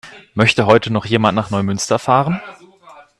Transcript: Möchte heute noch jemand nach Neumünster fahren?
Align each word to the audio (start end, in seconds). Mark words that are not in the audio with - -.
Möchte 0.33 0.65
heute 0.65 0.91
noch 0.91 1.05
jemand 1.05 1.35
nach 1.35 1.51
Neumünster 1.51 1.99
fahren? 1.99 2.41